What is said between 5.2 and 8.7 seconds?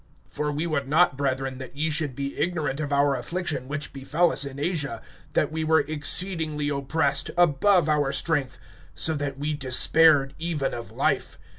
that we were exceedingly oppressed, above our strength,